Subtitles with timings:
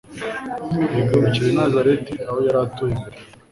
[0.95, 3.17] Yigarukira i Nazareti, aho yari atuye mbere.